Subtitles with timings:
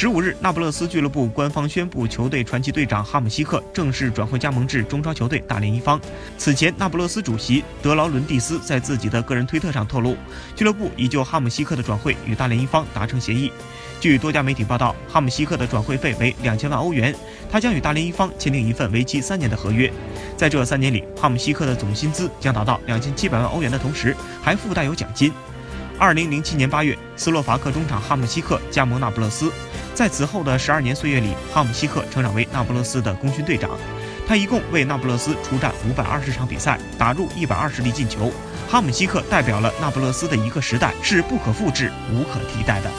[0.00, 6.00] 十五日，那不勒斯俱乐部官方宣布，球队传奇队长哈姆西克正式转会加盟至中超球队大连一方。
[6.38, 10.16] 此前，那不勒斯主席德劳伦蒂斯在自己的个人推特上透露，
[10.56, 13.52] 俱乐部已就哈姆西克的转会与大连一方达成协议。
[14.00, 17.14] 据多家媒体报道，哈姆西克的转会费为两千万欧元，
[17.50, 19.92] 他将与大连一方签订一份为期三年的合约。
[20.34, 25.30] 在这三年里，哈姆西克的总薪资将达到两千七百万欧元的同时，还附带有奖金。
[26.00, 29.52] 二零零七年八月，斯洛伐克中场哈姆西克加盟那不勒斯。
[29.94, 33.72] 在此后的十二年岁月里，哈姆西克成长为那不勒斯的功勋队长。
[34.26, 38.32] 他一共为那不勒斯出战五百二十场比赛，打入一百二十粒进球。
[38.66, 42.90] 哈姆西克代表了那不勒斯的一个时代，是不可复制、无可替代的。